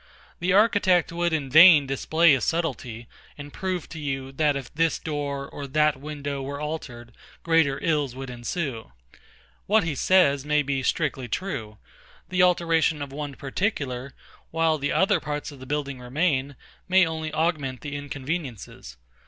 The 0.39 0.51
architect 0.51 1.11
would 1.11 1.31
in 1.31 1.51
vain 1.51 1.85
display 1.85 2.33
his 2.33 2.43
subtlety, 2.43 3.07
and 3.37 3.53
prove 3.53 3.87
to 3.89 3.99
you, 3.99 4.31
that 4.31 4.55
if 4.55 4.73
this 4.73 4.97
door 4.97 5.47
or 5.47 5.67
that 5.67 5.95
window 6.01 6.41
were 6.41 6.59
altered, 6.59 7.11
greater 7.43 7.77
ills 7.83 8.15
would 8.15 8.31
ensue. 8.31 8.91
What 9.67 9.83
he 9.83 9.93
says 9.93 10.43
may 10.43 10.63
be 10.63 10.81
strictly 10.81 11.27
true: 11.27 11.77
The 12.29 12.41
alteration 12.41 13.03
of 13.03 13.13
one 13.13 13.35
particular, 13.35 14.15
while 14.49 14.79
the 14.79 14.91
other 14.91 15.19
parts 15.19 15.51
of 15.51 15.59
the 15.59 15.67
building 15.67 15.99
remain, 16.01 16.55
may 16.89 17.05
only 17.05 17.31
augment 17.31 17.81
the 17.81 17.95
inconveniences. 17.95 18.97